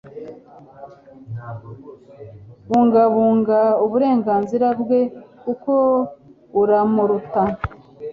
bungabunga 2.67 3.59
uburenganzira 3.85 4.67
bwe 4.81 4.99
kuko 5.41 5.73
uramuruta 6.61 7.41